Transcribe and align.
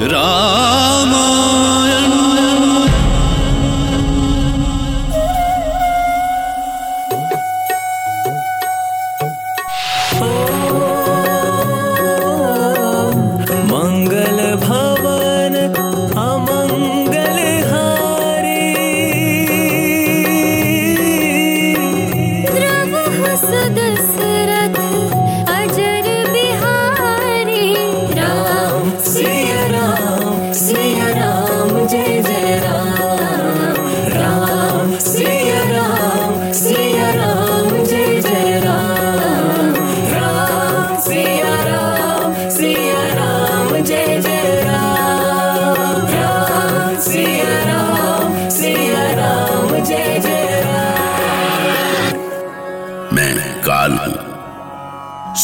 Rama 0.00 1.47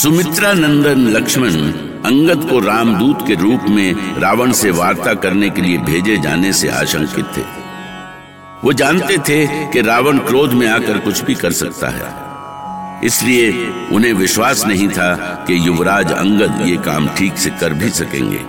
Sumitra 0.04 0.52
नंदन 0.52 0.98
लक्ष्मण 1.08 1.52
अंगद 2.04 2.50
को 2.50 2.58
रामदूत 2.58 3.26
के 3.26 3.34
रूप 3.34 3.60
में 3.70 4.20
रावण 4.20 4.52
से 4.52 4.70
वार्ता 4.70 5.14
करने 5.14 5.50
के 5.50 5.62
लिए 5.62 5.78
भेजे 5.78 6.16
जाने 6.16 6.52
से 6.52 6.68
आशंकित 6.68 7.24
थे। 7.36 7.42
वो 8.64 8.72
जानते 8.72 9.18
थे 9.18 9.46
कि 9.72 9.80
रावण 9.80 10.18
क्रोध 10.18 10.52
में 10.52 10.66
आकर 10.68 10.98
कुछ 10.98 11.24
भी 11.24 11.34
कर 11.34 11.52
सकता 11.52 11.88
है। 11.88 13.06
इसलिए 13.06 13.68
उन्हें 13.92 14.12
विश्वास 14.12 14.66
नहीं 14.66 14.88
था 14.88 15.14
कि 15.46 15.66
युवराज 15.66 16.12
अंगद 16.12 16.58
ये 16.66 16.76
काम 16.76 17.08
ठीक 17.08 17.38
से 17.38 17.50
कर 17.50 17.72
भी 17.72 17.90
सकेंगे। 17.90 18.40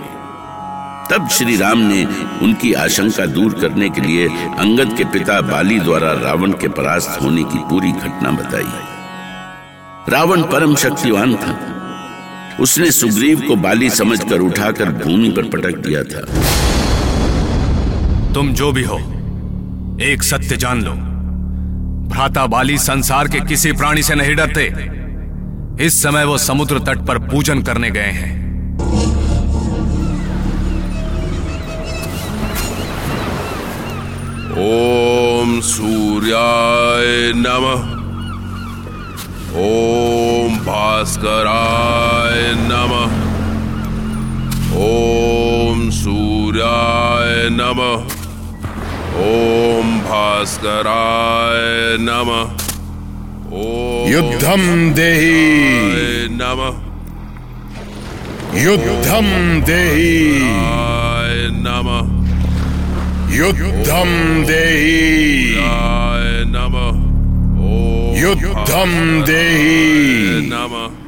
तब 1.10 1.28
श्री 1.32 1.56
राम 1.56 1.78
ने 1.78 2.04
उनकी 2.42 2.72
आशंका 2.72 3.26
दूर 3.26 3.52
करने 3.52 3.88
के 3.90 4.00
लिए 4.00 4.28
अंगद 4.58 4.94
के 4.98 5.04
पिता 5.04 5.40
बाली 5.40 5.80
द्वारा 5.80 6.12
रावण 6.12 6.52
के 6.52 6.68
परास्त 6.68 7.18
होने 7.22 7.44
की 7.44 7.58
पूरी 7.58 7.92
घटना 7.92 8.30
बताई। 8.30 8.95
रावण 10.08 10.42
परम 10.42 10.74
शक्तिवान 10.76 11.34
था। 11.36 11.52
उसने 12.60 12.90
सुग्रीव 12.90 13.40
को 13.40 13.56
बाली 13.56 13.90
समझकर 13.90 14.40
उठाकर 14.40 14.90
भूमि 14.90 15.30
पर 15.30 15.42
पटक 15.42 15.76
दिया 15.76 16.02
था। 16.02 16.20
तुम 18.34 18.52
जो 18.52 18.72
भी 18.72 18.82
हो 18.82 18.98
एक 20.02 20.22
सत्य 20.22 20.56
जान 20.56 20.82
लो। 20.82 20.92
भ्राता 22.08 22.46
बाली 22.46 22.78
संसार 22.78 23.28
के 23.28 23.40
किसी 23.40 23.72
प्राणी 23.72 24.02
से 24.02 24.14
नहीं 24.14 24.34
डरते। 24.36 24.64
इस 25.84 26.02
समय 26.02 26.24
वो 26.24 26.38
समुद्र 26.38 26.78
तट 26.78 26.98
पर 26.98 27.18
पूजन 27.18 27.62
करने 27.62 27.90
गए 27.90 28.12
हैं। 28.12 28.34
ओम 34.52 35.60
सूर्याय 35.60 37.32
नमः। 37.36 37.95
ॐ 39.56 40.48
भास्कराय 40.48 42.54
नमः। 42.56 43.12
ॐ 44.76 45.90
सूर्याय 45.90 47.48
नमः। 47.50 47.96
ॐ 49.24 49.98
भास्कराय 49.98 51.96
नमः। 52.00 52.50
युद्धम 54.10 54.94
देहि। 54.94 56.28
नम। 56.30 56.82
युद्धम 58.58 59.60
देहि। 59.60 60.52
आय 60.52 61.48
नमः। 61.52 63.36
युद्धम 63.36 64.44
देहि। 64.46 65.56
युद्धम 68.26 69.22
देहि। 69.26 70.50
नमः 70.52 71.06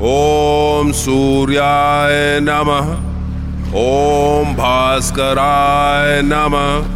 ॐ 0.00 0.92
सूर्याय 0.92 2.40
नमः। 2.42 3.14
ओम 3.76 4.54
भास्कराय 4.54 6.22
नमः। 6.22 6.94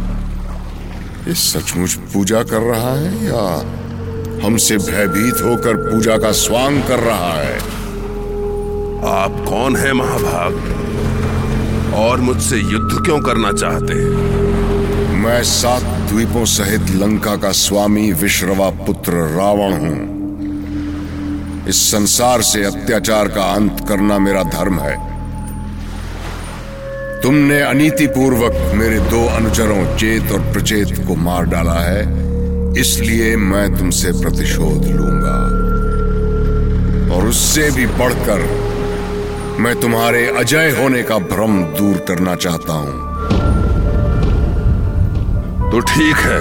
ये 1.27 1.33
सचमुच 1.33 1.93
पूजा 1.93 2.43
कर 2.43 2.59
रहा 2.59 2.93
है 2.95 3.25
या 3.25 3.65
हमसे 4.45 4.77
भयभीत 4.77 5.35
होकर 5.43 5.75
पूजा 5.75 6.17
का 6.17 6.31
स्वांग 6.31 6.83
कर 6.83 6.99
रहा 6.99 7.33
है? 7.33 7.57
आप 9.09 9.45
कौन 9.49 9.75
है 9.75 9.93
महाभाग? 9.93 10.75
और 11.95 12.21
मुझसे 12.21 12.57
युद्ध 12.57 13.05
क्यों 13.05 13.19
करना 13.21 13.51
चाहते 13.51 13.93
हैं? 13.93 14.48
मैं 15.39 15.45
सात 15.45 15.83
द्वीपों 16.09 16.43
सहित 16.45 16.89
लंका 16.91 17.35
का 17.35 17.51
स्वामी 17.51 18.11
विश्रवा 18.13 18.69
पुत्र 18.79 19.11
रावण 19.35 19.73
हूँ। 19.73 21.67
इस 21.69 21.77
संसार 21.91 22.41
से 22.41 22.63
अत्याचार 22.63 23.27
का 23.27 23.43
अंत 23.51 23.85
करना 23.89 24.17
मेरा 24.19 24.43
धर्म 24.49 24.79
है। 24.79 24.95
तुमने 27.21 27.61
अनीति 27.61 28.07
पूर्वक 28.09 28.75
मेरे 28.75 28.99
दो 29.09 29.25
अनुचरों 29.29 29.97
चेत 29.97 30.31
और 30.31 30.41
प्रचेत 30.51 30.95
को 31.07 31.15
मार 31.17 31.45
डाला 31.45 31.79
है, 31.79 32.03
इसलिए 32.81 33.35
मैं 33.37 33.67
तुमसे 33.77 34.11
प्रतिशोध 34.21 34.85
लूँगा। 34.87 35.37
और 37.15 37.27
उससे 37.27 37.71
भी 37.71 37.85
बढ़कर 37.97 38.47
मैं 39.59 39.79
तुम्हारे 39.81 40.27
अजय 40.37 40.75
होने 40.81 41.03
का 41.03 41.17
भ्रम 41.29 41.63
दूर 41.77 42.05
करना 42.07 42.35
चाहता 42.37 42.73
हूँ। 42.73 43.08
तो 45.71 45.79
ठीक 45.79 46.15
है। 46.15 46.39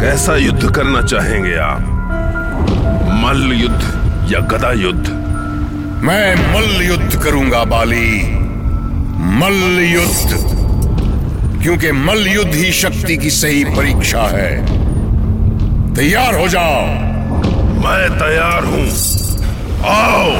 कैसा 0.00 0.36
युद्ध 0.36 0.74
करना 0.74 1.02
चाहेंगे 1.02 1.56
आप? 1.56 1.80
मल्ल 3.24 3.52
युद्ध 3.52 3.82
या 4.32 4.40
गदा 4.40 4.72
युद्ध? 4.72 5.08
मैं 6.04 6.54
मल्ल 6.54 6.82
युद्ध 6.82 7.22
करूँगा 7.22 7.64
बाली। 7.64 8.38
मल्ल 9.20 9.80
युद्ध। 9.80 10.58
क्योंकि 11.62 11.92
मल्ल 11.92 12.26
युद्ध 12.26 12.54
ही 12.54 12.72
शक्ति 12.72 13.16
की 13.16 13.30
सही 13.30 13.64
परीक्षा 13.64 14.22
है। 14.22 14.66
तैयार 15.94 16.40
हो 16.40 16.48
जाओ। 16.48 16.86
मैं 17.84 18.18
तैयार 18.18 18.64
हूँ। 18.64 18.88
आओ। 19.88 20.32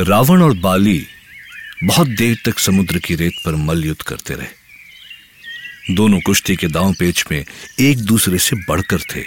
रावण 0.00 0.42
और 0.42 0.52
बाली 0.54 1.06
बहुत 1.84 2.08
देर 2.08 2.36
तक 2.44 2.58
समुद्र 2.58 2.98
की 2.98 3.14
रेत 3.14 3.32
पर 3.44 3.54
मल्लयुद्ध 3.54 4.02
करते 4.02 4.34
रहे। 4.34 4.65
दोनों 5.90 6.20
कुश्ती 6.20 6.56
के 6.56 6.66
दांव 6.66 6.92
पेच 6.92 7.24
में 7.30 7.44
एक 7.80 7.98
दूसरे 7.98 8.38
से 8.38 8.56
बढ़कर 8.56 8.98
थे। 8.98 9.22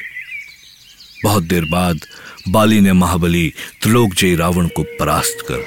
बहुत 1.23 1.43
देर 1.43 1.65
बाद 1.65 1.99
बाली 2.49 2.81
ने 2.81 2.93
महाबली 2.93 3.53
त्रिलोक 3.81 4.13
जय 4.13 4.35
रावण 4.35 4.67
को 4.67 4.83
परास्त 4.83 5.37
कर 5.41 5.63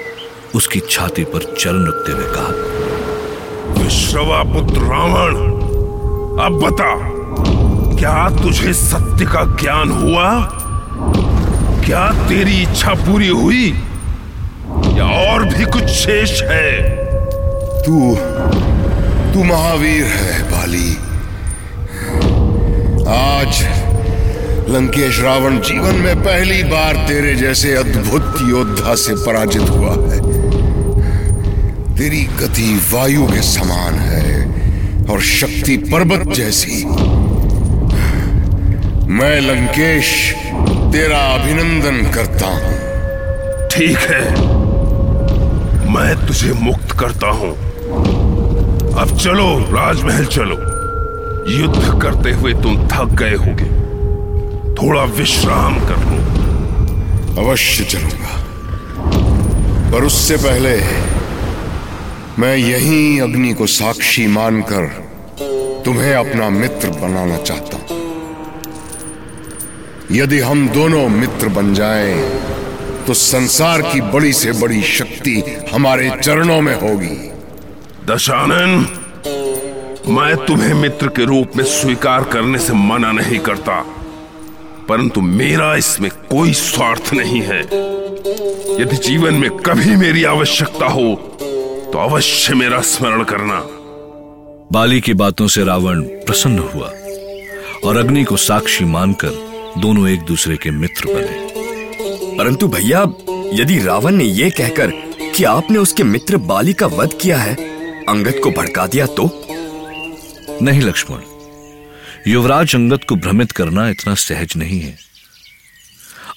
उसकी 0.54 0.80
छाती 0.90 1.24
पर 1.24 1.56
चरण 1.58 1.86
रखते 1.86 2.12
हुए 2.12 2.24
कहा 2.26 3.82
विश्रवा 3.82 4.42
पुत्र 4.42 4.80
रावण 4.80 5.36
अब 6.44 6.60
बता 6.64 6.94
क्या 7.96 8.42
तुझे 8.42 8.72
सत्य 8.72 9.24
का 9.24 9.44
ज्ञान 9.62 9.90
हुआ? 9.90 10.48
क्या 11.84 12.28
तेरी 12.28 12.62
इच्छा 12.62 12.94
पूरी 12.94 13.28
हुई? 13.28 13.68
या 14.98 15.32
और 15.32 15.44
भी 15.44 15.64
कुछ 15.64 15.84
शेष 15.84 16.42
है? 16.42 16.96
तू 17.82 18.16
तू 19.34 19.44
महावीर 19.44 20.04
है। 20.04 20.41
बाली 20.62 20.90
आज 23.12 23.62
लंकेश 24.70 25.20
रावण 25.20 25.58
जीवन 25.60 25.94
में 25.94 26.16
पहली 26.22 26.62
बार 26.62 26.96
तेरे 26.96 27.34
जैसे 27.34 27.74
अद्भुत 27.74 28.36
योद्धा 28.48 28.94
से 28.94 29.14
पराजित 29.14 29.62
हुआ 29.62 29.90
है। 29.90 30.20
तेरी 31.96 32.22
गति 32.22 32.80
वायु 32.92 33.26
के 33.26 33.42
समान 33.42 33.94
है 33.94 34.46
और 35.10 35.20
शक्ति 35.20 35.76
पर्वत 35.76 36.34
जैसी। 36.36 36.84
मैं 39.12 39.40
लंकेश, 39.40 40.34
तेरा 40.92 41.18
अभिनंदन 41.18 42.10
करता 42.14 42.46
हूँ। 42.46 42.74
ठीक 43.68 43.98
है। 43.98 44.24
मैं 45.92 46.26
तुझे 46.26 46.52
मुक्त 46.52 46.98
करता 46.98 47.26
हूँ। 47.26 48.21
अब 48.98 49.18
चलो 49.18 49.58
राजमहल 49.58 50.24
चलो। 50.24 50.56
युद्ध 51.52 52.02
करते 52.02 52.32
हुए 52.32 52.52
तुम 52.52 52.88
थक 52.88 53.04
गए 53.04 53.34
होगे। 53.34 53.64
थोड़ा 54.74 55.04
विश्राम 55.04 55.78
कर 55.78 55.96
लो। 55.96 57.46
अवश्य 57.46 57.84
चलूँगा। 57.84 58.44
पर 59.92 60.04
उससे 60.04 60.36
पहले 60.36 60.76
मैं 62.38 62.56
यहीं 62.56 63.20
अग्नि 63.20 63.54
को 63.54 63.66
साक्षी 63.66 64.26
मानकर 64.26 64.86
तुम्हें 65.84 66.14
अपना 66.14 66.50
मित्र 66.50 66.88
बनाना 66.90 67.36
चाहता 67.36 67.76
हूँ। 67.76 68.02
यदि 70.12 70.40
हम 70.40 70.68
दोनों 70.68 71.08
मित्र 71.08 71.48
बन 71.48 71.74
जाएँ, 71.74 72.30
तो 73.06 73.14
संसार 73.14 73.82
की 73.82 74.00
बड़ी 74.00 74.32
से 74.32 74.52
बड़ी 74.52 74.82
शक्ति 74.82 75.64
हमारे 75.72 76.10
चरणों 76.22 76.60
में 76.60 76.80
होगी। 76.80 77.31
दशानन, 78.06 78.86
मैं 80.08 80.36
तुम्हें 80.46 80.72
मित्र 80.74 81.08
के 81.08 81.24
रूप 81.24 81.56
में 81.56 81.64
स्वीकार 81.64 82.24
करने 82.24 82.58
से 82.58 82.72
मना 82.72 83.12
नहीं 83.12 83.38
करता, 83.38 83.78
परंतु 84.88 85.20
मेरा 85.20 85.74
इसमें 85.76 86.10
कोई 86.30 86.52
स्वार्थ 86.52 87.12
नहीं 87.14 87.40
है। 87.42 87.60
यदि 88.80 88.96
जीवन 88.98 89.34
में 89.34 89.48
कभी 89.58 89.96
मेरी 89.96 90.24
आवश्यकता 90.24 90.86
हो 90.86 91.14
तो 91.92 91.98
अवश्य 91.98 92.54
मेरा 92.54 92.80
स्मरण 92.80 93.24
करना। 93.24 93.60
बाली 94.72 95.00
की 95.00 95.14
बातों 95.14 95.48
से 95.48 95.64
रावण 95.64 96.02
प्रसन्न 96.26 96.58
हुआ 96.74 96.90
और 97.84 97.96
अग्नि 97.96 98.24
को 98.24 98.36
साक्षी 98.40 98.84
मानकर 98.84 99.72
दोनों 99.78 100.08
एक 100.08 100.20
दूसरे 100.20 100.56
के 100.56 100.70
मित्र 100.72 101.14
बने। 101.14 102.36
परंतु 102.38 102.68
भैया, 102.68 103.00
यदि 103.54 103.78
रावण 103.78 104.14
ने 104.14 104.24
यह 104.24 104.50
कहकर 104.50 104.90
कि 105.36 105.44
आपने 105.46 105.78
उसके 105.78 106.04
मित्र 106.04 106.36
बाली 106.48 106.72
का 106.72 106.86
वध 106.88 107.18
किया 107.22 107.36
है 107.36 107.70
अंगद 108.08 108.38
को 108.42 108.50
भड़का 108.50 108.86
दिया 108.86 109.06
तो? 109.06 109.24
नहीं 110.62 110.80
लक्ष्मण। 110.80 111.20
युवराज 112.26 112.74
अंगद 112.74 113.04
को 113.04 113.16
भ्रमित 113.16 113.52
करना 113.52 113.88
इतना 113.88 114.14
सहज 114.14 114.56
नहीं 114.56 114.80
है। 114.80 114.96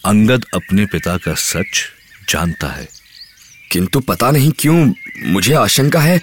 अंगद 0.06 0.46
अपने 0.54 0.86
पिता 0.86 1.18
का 1.18 1.34
सच 1.34 1.84
जानता 2.30 2.68
है। 2.68 2.88
किंतु 3.72 4.00
पता 4.00 4.32
नहीं 4.32 4.52
क्यों 4.60 4.94
मुझे 5.26 5.54
आशंका 5.54 6.00
है 6.00 6.22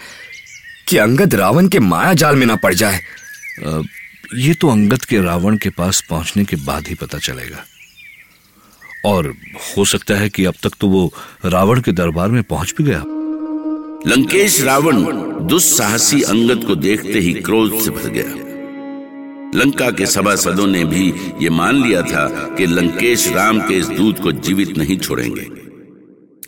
कि 0.89 0.97
अंगद 0.97 1.35
रावण 1.35 1.69
के 1.69 1.79
माया 1.79 2.13
जाल 2.13 2.37
में 2.37 2.47
ना 2.47 2.57
पड़ 2.57 2.75
जाए। 2.75 3.01
ये 4.37 4.55
तो 4.55 4.69
अंगद 4.69 5.05
के 5.05 5.21
रावण 5.21 5.57
के 5.57 5.71
पास 5.71 6.03
पहुँचने 6.11 6.45
के 6.45 6.57
बाद 6.57 6.89
ही 6.89 6.95
पता 6.95 7.19
चलेगा। 7.19 7.65
और 9.05 9.35
हो 9.77 9.85
सकता 9.85 10.15
है 10.15 10.29
कि 10.29 10.45
अब 10.45 10.55
तक 10.63 10.71
तो 10.81 10.89
वो 10.89 11.13
रावण 11.45 11.81
के 11.81 11.93
दरबार 11.93 12.29
में 12.29 12.43
पहुँच 12.43 12.75
भी 12.79 12.85
गया। 12.85 13.03
लंकेश 14.07 14.63
रावण 14.63 14.97
दुस्साहसी 15.47 16.23
अंगद 16.23 16.65
को 16.65 16.75
देखते 16.75 17.19
ही 17.19 17.33
क्रोध 17.33 17.81
से 17.81 17.91
भर 17.91 18.09
गया। 18.09 19.59
लंका 19.61 19.91
के 19.91 20.07
सभासदों 20.07 20.67
ने 20.67 20.85
भी 20.85 21.15
ये 21.43 21.51
मान 21.51 21.75
लिया 21.75 22.03
था 22.03 22.29
कि 22.29 22.67
लंकेश 22.67 23.33
राम 23.33 23.61
के 23.61 23.75
इस 23.75 23.89
दूत 23.89 24.23
को 24.23 24.33
जीवित 24.33 24.79
नहीं 24.79 24.99
छोड़ेंगे। 24.99 25.47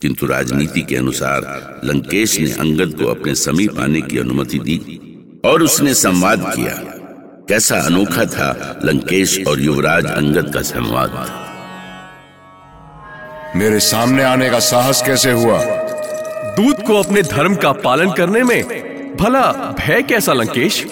किंतु 0.03 0.27
राजनीति 0.27 0.81
के 0.81 0.97
अनुसार 0.97 1.81
लंकेश 1.85 2.41
ने 2.41 2.51
अंगद 2.51 2.95
को 2.95 3.07
अपने 3.07 3.35
समीप 3.35 3.79
आने 3.79 4.01
की 4.01 4.19
अनुमति 4.19 4.59
दी 4.59 5.01
और 5.45 5.63
उसने 5.63 5.95
संवाद 5.95 6.53
किया। 6.57 6.75
कैसा 7.49 7.77
अनोखा 7.77 8.25
था 8.25 8.81
लंकेश 8.85 9.47
और 9.49 9.61
युवराज 9.61 10.07
अंगद 10.07 10.55
का 10.55 10.63
संवाद। 10.63 11.45
मेरे 13.57 13.81
सामने 13.81 14.23
आने 14.23 14.51
का 14.51 14.59
साहस 14.59 15.03
कैसे 15.07 15.33
हुआ? 15.33 15.84
दूत 16.57 16.81
को 16.87 16.95
अपने 16.95 17.23
धर्म 17.23 17.55
का 17.55 17.73
पालन 17.73 18.13
करने 18.13 18.43
में 18.43 19.17
भला 19.17 19.51
भय 19.79 20.03
कैसा 20.03 20.33
लंकेश? 20.33 20.83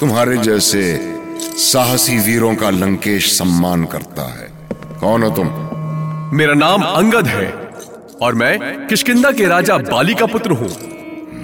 तुम्हारे 0.00 0.36
जैसे 0.36 0.82
साहसी 1.62 2.18
वीरों 2.18 2.54
का 2.56 2.70
लंकेश 2.70 3.30
सम्मान 3.32 3.84
करता 3.84 4.22
है। 4.34 4.48
कौन 5.00 5.22
हो 5.22 5.30
तुम? 5.30 5.48
मेरा 6.36 6.54
नाम 6.54 6.82
अंगद 6.82 7.26
है 7.26 7.50
और 8.22 8.34
मैं 8.34 8.86
किशकिंदा 8.86 9.30
के 9.32 9.46
राजा 9.46 9.78
बाली 9.90 10.14
का 10.14 10.26
पुत्र 10.26 10.50
हूँ। 10.52 10.68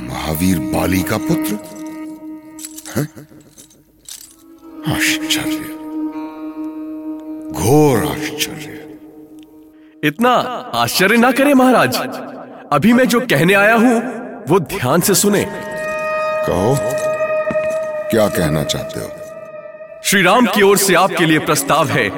महावीर 0.09 0.59
बाली 0.75 1.03
का 1.03 1.19
पुत्र? 1.19 1.59
आश्चर्य। 4.93 5.59
घोर 7.53 8.05
आश्चर्य। 8.07 8.67
इतना 10.05 10.33
आश्चर्य 10.77 11.17
ना 11.17 11.33
करें 11.33 11.55
महाराज। 11.55 11.97
अभी 12.73 12.93
मैं 12.93 13.05
जो 13.05 13.21
कहने 13.21 13.55
आया 13.55 13.75
हूँ 13.75 14.01
वो 14.49 14.59
ध्यान 14.61 15.01
से 15.01 15.15
सुने। 15.15 15.45
कहो 15.49 16.75
क्या 18.11 18.29
कहना 18.29 18.63
चाहते 18.65 19.01
हो? 19.01 19.09
श्री 20.05 20.23
राम 20.23 20.47
की 20.47 20.63
ओर 20.63 20.77
से 20.77 20.95
आपके 20.95 21.27
लिए 21.27 21.39
प्रस्ताव 21.39 21.89
है 21.89 22.09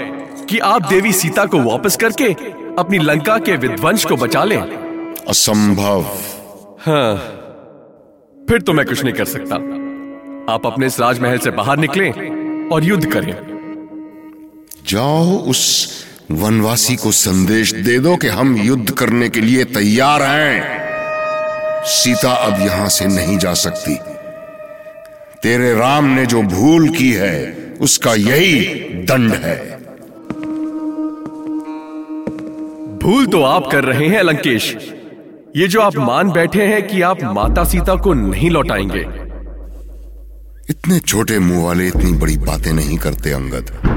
कि 0.45 0.59
आप 0.59 0.89
देवी 0.89 1.13
सीता 1.13 1.45
को 1.47 1.59
वापस 1.61 1.97
करके 1.97 2.33
अपनी 2.79 2.99
लंका 2.99 3.39
के 3.39 3.57
विध्वंस 3.57 4.05
को 4.05 4.17
बचा 4.17 4.45
लें। 4.45 4.61
असंभव। 5.29 6.07
हाँ 6.81 7.17
फिर 8.49 8.63
तो 8.63 8.73
मैं 8.73 8.87
कुछ 8.87 9.05
नहीं 9.05 9.15
कर 9.15 9.25
सकता। 9.25 9.57
आप 10.55 10.67
अपने 10.67 10.87
इस 10.87 11.01
राजमहल 11.01 11.39
से 11.39 11.51
बाहर 11.51 11.79
निकलें 11.79 12.69
और 12.69 12.85
युद्ध 12.85 13.13
करें। 13.13 13.35
जाओ 14.89 15.37
उस 15.39 16.00
वनवासी 16.33 16.97
को 16.97 17.11
संदेश 17.13 17.73
दे 17.75 17.99
दो 17.99 18.17
कि 18.17 18.29
हम 18.29 18.57
युद्ध 18.57 18.91
करने 18.91 19.29
के 19.29 19.41
लिए 19.41 19.65
तैयार 19.65 20.23
हैं। 20.23 21.85
सीता 21.85 22.33
अब 22.33 22.61
यहाँ 22.61 22.89
से 22.89 23.07
नहीं 23.07 23.39
जा 23.39 23.55
सकती। 23.55 23.95
तेरे 25.43 25.75
राम 25.75 26.05
ने 26.05 26.27
जो 26.27 26.43
भूल 26.43 26.89
की 26.89 27.13
है 27.13 27.55
उसका 27.81 28.15
यही 28.15 28.65
दंड 29.05 29.33
है। 29.33 29.57
भूल 32.99 33.27
तो 33.27 33.43
आप 33.43 33.69
कर 33.73 33.85
रहे 33.85 34.09
हैं 34.09 34.23
लंकेश 34.23 34.75
ये 35.57 35.69
जो 35.69 35.81
आप 35.81 35.97
मान 35.97 36.31
बैठे 36.31 36.67
हैं 36.67 36.87
कि 36.89 37.03
आप 37.03 37.23
माता 37.23 37.65
सीता 37.65 37.95
को 37.95 38.15
नहीं 38.15 38.51
लौटाएँगे। 38.51 39.01
इतने 40.71 40.99
छोटे 40.99 41.39
मुँह 41.39 41.65
वाले 41.65 41.87
इतनी 41.89 42.13
बड़ी 42.13 42.37
बातें 42.39 42.73
नहीं 42.73 42.99
करते 42.99 43.31
अंगद। 43.31 43.90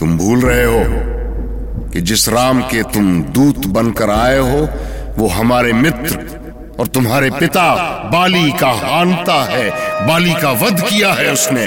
तुम 0.00 0.16
भूल 0.18 0.40
रहे 0.40 0.64
हो 0.64 1.90
कि 1.90 2.00
जिस 2.00 2.28
राम 2.28 2.60
के 2.62 2.82
तुम 2.82 3.22
दूत 3.22 3.66
बनकर 3.66 4.10
आए 4.10 4.38
हो 4.38 4.68
वो 5.18 5.28
हमारे 5.28 5.72
मित्र 5.72 6.18
और 6.80 6.86
तुम्हारे 6.86 7.30
पिता 7.30 7.74
बाली 8.12 8.52
का 8.52 8.70
हानता 8.70 9.42
है 9.44 9.70
बाली 10.06 10.34
का 10.34 10.50
वध 10.52 10.80
किया 10.80 11.12
है 11.12 11.32
उसने। 11.32 11.66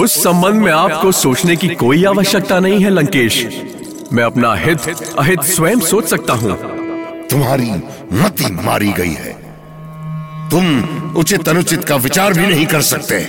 उस 0.00 0.22
संबंध 0.22 0.54
में 0.54 0.72
आपको 0.72 1.12
सोचने 1.12 1.56
की 1.56 1.68
कोई 1.68 2.04
आवश्यकता 2.04 2.58
नहीं 2.60 2.84
है 2.84 2.90
लंकेश। 2.90 3.46
मैं 4.12 4.24
अपना 4.24 4.54
हित 4.54 4.78
अहित 5.18 5.40
स्वयं 5.40 5.80
सोच 5.80 6.04
सकता 6.04 6.32
हूँ। 6.32 6.56
तुम्हारी 7.30 7.70
मति 8.12 8.52
मारी 8.64 8.92
गई 8.92 9.12
है। 9.12 9.32
तुम 10.50 10.82
उचित 11.16 11.48
अनुचित 11.48 11.84
का 11.84 11.96
विचार 11.96 12.32
भी 12.32 12.46
नहीं 12.46 12.66
कर 12.66 12.82
सकते। 12.82 13.26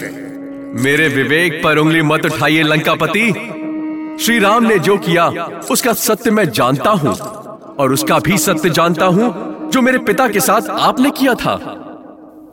मेरे 0.81 1.07
विवेक 1.07 1.61
पर 1.63 1.77
उंगली 1.77 2.01
मत 2.01 2.25
उठाइए 2.25 2.63
लंकापति। 2.63 3.31
श्री 4.21 4.37
राम 4.39 4.63
ने 4.63 4.77
जो 4.79 4.97
किया 4.97 5.25
उसका 5.71 5.93
सत्य 5.93 6.31
मैं 6.31 6.43
जानता 6.49 6.89
हूँ 6.89 7.13
और 7.79 7.93
उसका 7.93 8.19
भी 8.19 8.37
सत्य 8.37 8.69
जानता 8.69 9.05
हूँ 9.05 9.69
जो 9.73 9.81
मेरे 9.81 9.97
पिता 9.99 10.27
के 10.27 10.39
साथ 10.39 10.69
आपने 10.69 11.09
किया 11.11 11.33
था। 11.33 11.53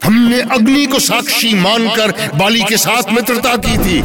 हमने 0.04 0.40
अग्नि 0.54 0.86
को 0.86 0.98
साक्षी 0.98 1.54
मानकर 1.54 2.12
बाली 2.38 2.62
के 2.62 2.76
साथ 2.76 3.12
मित्रता 3.12 3.56
की 3.56 3.76
थी। 3.78 4.00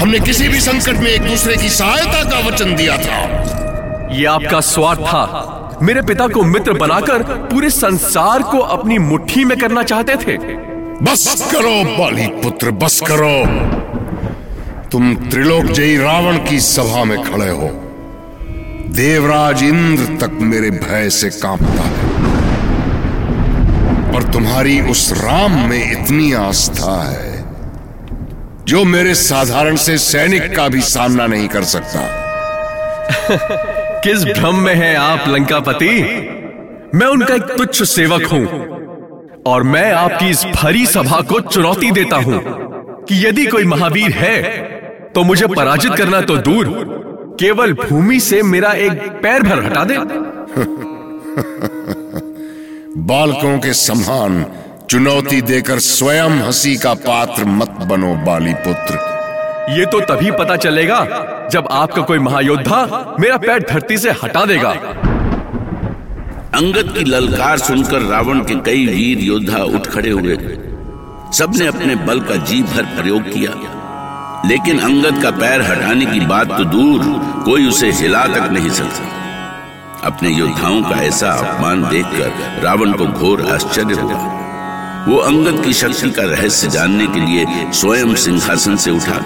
हमने 0.00 0.20
किसी 0.20 0.48
भी 0.48 0.60
संकट 0.60 1.00
में 1.00 1.10
एक 1.10 1.22
दूसरे 1.22 1.56
की 1.56 1.68
सहायता 1.68 2.22
का 2.30 2.46
वचन 2.48 2.74
दिया 2.76 2.96
था। 2.96 4.10
ये 4.12 4.24
आपका 4.26 4.60
स्वार्थ 4.60 5.00
था। 5.00 5.78
मेरे 5.82 6.02
पिता 6.02 6.28
को 6.28 6.42
मित्र 6.42 6.72
बनाकर 6.72 7.22
पूरे 7.22 7.70
संसार 7.70 8.42
को 8.42 8.58
अपनी 8.76 8.98
मुट्ठी 8.98 9.44
में 9.44 9.58
करना 9.58 9.82
चाहते 9.82 10.16
थे। 10.16 10.36
बस 11.02 11.50
करो 11.52 11.82
बाली 11.98 12.26
पुत्र 12.42 12.70
बस 12.70 13.00
करो। 13.08 13.34
तुम 14.92 15.14
त्रिलोक 15.14 15.64
जयी 15.64 15.96
रावण 15.96 16.36
की 16.38 16.60
सभा 16.60 17.04
में 17.04 17.22
खड़े 17.22 17.48
हो। 17.50 17.68
देवराज 18.88 19.62
इंद्र 19.62 20.26
तक 20.26 20.32
मेरे 20.32 20.70
भय 20.70 21.10
से 21.10 21.30
कांपता 21.30 21.82
है। 21.82 22.04
और 24.14 24.22
तुम्हारी 24.32 24.80
उस 24.80 25.12
राम 25.12 25.52
में 25.52 25.92
इतनी 25.92 26.32
आस्था 26.32 27.10
है, 27.10 27.44
जो 28.64 28.84
मेरे 28.84 29.14
साधारण 29.14 29.76
से 29.76 29.98
सैनिक 29.98 30.56
का 30.56 30.68
भी 30.68 30.80
सामना 30.80 31.26
नहीं 31.26 31.48
कर 31.48 31.64
सकता। 31.64 32.00
किस 34.00 34.24
भ्रम 34.24 34.56
में 34.56 34.74
है 34.74 34.94
आप, 34.96 35.24
लंकापति? 35.28 35.90
मैं 36.94 37.06
उनका 37.06 37.34
एक 37.34 37.42
तुच्छ 37.42 37.82
सेवक 37.82 38.24
हूँ, 38.24 38.46
और 39.46 39.62
मैं 39.62 39.92
आपकी 39.92 40.30
इस 40.30 40.44
भरी 40.44 40.86
सभा 40.86 41.20
को 41.20 41.40
चुनौती 41.40 41.90
देता 41.90 42.16
हूँ 42.16 42.40
कि 43.08 43.26
यदि 43.26 43.46
कोई 43.46 43.64
महावीर 43.64 44.10
है 44.10 44.75
तो 45.16 45.24
मुझे 45.24 45.46
पराजित 45.46 45.94
करना 45.94 46.20
तो 46.20 46.36
दूर। 46.36 46.66
केवल 47.40 47.72
भूमि 47.72 48.20
से 48.20 48.42
मेरा 48.42 48.72
एक 48.72 48.92
पैर 49.22 49.42
भर 49.42 49.64
हटा 49.64 49.84
दे। 49.84 49.96
बालकों 53.02 53.58
के 53.58 53.72
समान 53.72 54.46
चुनौती 54.90 55.42
देकर 55.42 55.78
स्वयं 55.78 56.40
हँसी 56.40 56.76
का 56.76 56.94
पात्र 56.94 57.44
मत 57.44 57.70
बनो 57.88 58.14
बाली 58.26 58.54
पुत्र 58.66 58.98
ये 59.78 59.86
तो 59.86 60.00
तभी 60.00 60.30
पता 60.30 60.56
चलेगा 60.56 61.06
जब 61.52 61.68
आपका 61.70 62.02
कोई 62.02 62.18
महायोद्धा 62.18 63.16
मेरा 63.20 63.36
पैर 63.36 63.66
धरती 63.70 63.98
से 63.98 64.10
हटा 64.22 64.46
देगा। 64.46 64.70
अंगद 66.54 66.94
की 66.98 67.04
ललकार 67.04 67.58
सुनकर 67.58 68.02
रावण 68.02 68.40
के 68.40 68.60
कई 68.60 68.86
वीर 68.86 69.18
योद्धा 69.18 69.64
उठ 69.64 69.86
खड़े 69.86 70.10
हुए। 70.10 70.36
सबने 71.32 71.66
अपने 71.66 71.94
बल 71.94 72.20
का 72.20 72.36
जी 72.36 72.62
भर 72.62 73.00
प्रयोग 73.00 73.22
किया। 73.22 73.75
लेकिन 74.48 74.78
अंगद 74.78 75.22
का 75.22 75.30
पैर 75.30 75.62
हटाने 75.62 76.06
की 76.06 76.20
बात 76.20 76.48
तो 76.48 76.64
दूर, 76.64 77.00
कोई 77.44 77.66
उसे 77.66 77.92
हिला 77.92 78.26
तक 78.26 78.52
नहीं 78.52 78.70
सकता। 78.70 79.12
अपने 80.04 80.28
योद्धाओं 80.28 80.82
का 80.82 81.02
ऐसा 81.02 81.30
अपमान 81.30 81.82
देखकर 81.82 82.62
रावण 82.62 82.92
को 82.92 83.06
घोर 83.06 83.46
आश्चर्य 83.52 83.94
हुआ। 83.94 84.18
वो 85.08 85.16
अंगद 85.16 85.64
की 85.64 85.72
शक्ति 85.72 86.10
का 86.10 86.22
रहस्य 86.22 86.68
जानने 86.68 87.06
के 87.06 87.20
लिए 87.20 87.46
स्वयं 87.72 88.14
सिंहासन 88.14 88.76
से 88.76 88.90
उठा 88.90 89.22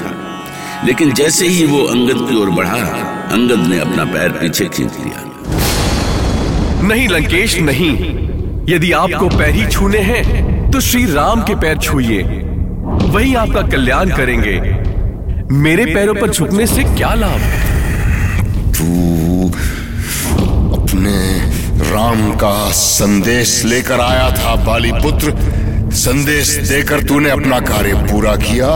लेकिन 0.84 1.12
जैसे 1.12 1.46
ही 1.46 1.66
वो 1.66 1.82
अंगद 1.84 2.30
की 2.30 2.36
ओर 2.36 2.50
बढ़ा, 2.50 2.78
अंगद 3.32 3.66
ने 3.68 3.78
अपना 3.80 4.04
पैर 4.04 4.28
पीछे 4.28 4.64
खींच 4.64 4.92
लिया। 4.98 5.24
नहीं, 6.82 7.08
लंकेश, 7.08 7.58
नहीं। 7.58 7.96
यदि 8.68 8.92
आपको 8.92 9.28
पैर 9.28 9.54
ही 9.54 9.66
छूने 9.66 9.98
हैं 9.98 10.70
तो 10.70 10.80
श्री 10.80 11.12
राम 11.12 11.42
के 11.42 11.54
पैर 11.54 11.78
छूइए। 11.78 12.22
वही 13.02 13.34
आपका 13.34 13.62
कल्याण 13.62 14.10
करेंगे। 14.10 14.79
मेरे 15.52 15.85
पैरों 15.85 16.14
पर 16.14 16.30
झुकने 16.30 16.66
से 16.66 16.83
क्या 16.85 17.12
लाभ? 17.14 17.40
तू 18.75 19.49
अपने 20.73 21.14
राम 21.90 22.30
का 22.37 22.71
संदेश 22.71 23.64
लेकर 23.64 24.00
आया 24.00 24.30
था 24.30 24.54
बाली 24.64 24.92
पुत्र 24.92 25.35
संदेश 25.95 26.49
देकर 26.69 27.02
तूने 27.02 27.30
अपना 27.30 27.59
कार्य 27.61 27.95
पूरा 28.11 28.37
किया। 28.37 28.69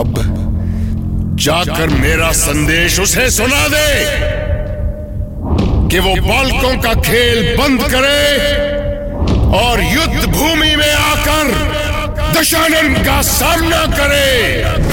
अब 0.00 0.14
जाकर 1.40 1.88
मेरा 2.00 2.32
संदेश 2.32 2.98
उसे 3.00 3.30
सुना 3.30 3.66
दे 3.68 3.88
कि 5.90 5.98
वो 5.98 6.14
बालकों 6.28 6.76
का 6.82 6.94
खेल 7.02 7.56
बंद 7.56 7.82
करे 7.82 8.24
और 9.58 9.82
युद्ध 9.84 10.24
भूमि 10.26 10.74
में 10.76 10.92
आकर 10.92 11.52
दशानन 12.38 12.94
का 13.04 13.20
सामना 13.22 13.86
करे। 13.86 14.83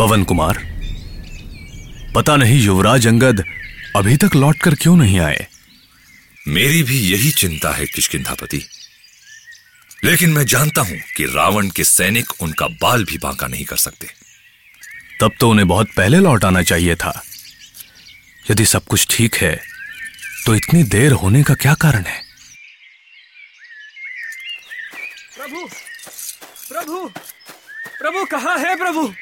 पवन 0.00 0.22
कुमार 0.24 0.58
पता 2.14 2.36
नहीं 2.36 2.60
युवराज 2.60 3.06
अंगद 3.06 3.42
अभी 3.96 4.16
तक 4.16 4.34
लौटकर 4.34 4.74
क्यों 4.74 4.96
नहीं 4.96 5.18
आए? 5.20 5.46
मेरी 6.48 6.82
भी 6.82 7.00
यही 7.00 7.30
चिंता 7.30 7.72
है 7.72 7.86
किशकिंधापति 7.86 8.62
लेकिन 10.04 10.30
मैं 10.30 10.44
जानता 10.46 10.82
हूँ 10.82 10.98
कि 11.16 11.24
रावण 11.24 11.68
के 11.68 11.84
सैनिक 11.84 12.32
उनका 12.42 12.66
बाल 12.82 13.04
भी 13.04 13.18
बांका 13.18 13.46
नहीं 13.46 13.64
कर 13.64 13.76
सकते। 13.76 14.06
तब 15.20 15.32
तो 15.40 15.50
उन्हें 15.50 15.68
बहुत 15.68 15.90
पहले 15.96 16.18
लौट 16.18 16.44
आना 16.44 16.62
चाहिए 16.62 16.94
था। 16.96 17.12
यदि 18.50 18.66
सब 18.66 18.84
कुछ 18.84 19.06
ठीक 19.10 19.34
है 19.34 19.54
तो 20.46 20.54
इतनी 20.54 20.82
देर 20.82 21.12
होने 21.12 21.42
का 21.42 21.54
क्या 21.54 21.74
कारण 21.74 22.04
है? 22.04 22.20
प्रभु 25.36 25.68
प्रभु 26.68 27.08
प्रभु 28.00 28.24
कहाँ 28.24 28.58
है 28.58 28.76
प्रभु? 28.76 29.12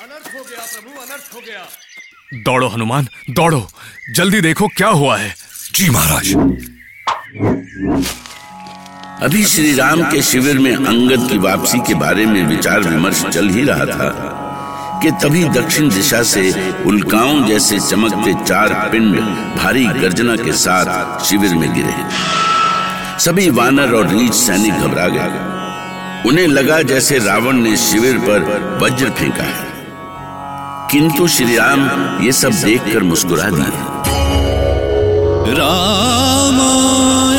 अनर्थ 0.00 0.34
हो 0.34 0.44
गया 0.44 0.60
प्रभु 0.60 1.00
अनर्थ 1.00 1.34
हो 1.34 1.40
गया। 1.40 2.42
दौड़ो 2.42 2.68
हनुमान 2.68 3.08
दौड़ो। 3.30 3.68
जल्दी 4.14 4.40
देखो 4.40 4.68
क्या 4.68 4.88
हुआ 4.88 5.16
है। 5.16 5.34
जी 5.74 5.90
महाराज। 5.90 6.32
अभी 9.22 9.44
श्री 9.44 9.72
राम 9.74 10.02
के 10.10 10.22
शिविर 10.22 10.58
में 10.58 10.76
अंगद 10.76 11.28
की 11.30 11.38
वापसी 11.38 11.78
के 11.78 11.94
बारे 11.94 12.26
में 12.26 12.46
विचार 12.46 12.80
विमर्श 12.80 13.24
चल 13.24 13.48
ही 13.48 13.64
रहा 13.64 13.86
था 13.86 14.08
कि 15.02 15.10
तभी 15.10 15.44
दक्षिण 15.44 15.88
दिशा 15.88 16.22
से 16.22 16.72
उल्काओं 16.82 17.46
जैसे 17.46 17.80
चमकते 17.80 18.34
चार 18.44 18.74
पिंड 18.92 19.20
भारी 19.56 19.86
गर्जना 19.86 20.36
के 20.36 20.52
साथ 20.52 21.24
शिविर 21.24 21.54
में 21.54 21.72
गिरे। 21.74 21.94
सभी 23.20 23.50
वानर 23.50 23.94
और 23.94 24.08
रीछ 24.08 24.32
सैनिक 24.32 24.74
घबरा 24.74 25.08
गए। 25.08 25.48
उन्हें 26.28 26.46
लगा 26.46 26.82
जैसे 26.82 27.18
रावण 27.18 27.52
ने 27.52 27.76
शिविर 27.76 28.18
पर 28.18 28.78
वज्र 28.82 29.10
फेंका 29.10 29.42
है। 29.42 29.69
किंतु 30.92 31.28
श्री 31.28 31.56
राम 31.56 31.80
ये 32.24 32.32
सब 32.32 32.52
देखकर 32.52 33.02
मुस्कुरा 33.02 33.50
दिए। 33.50 33.70
रामायण 35.54 37.29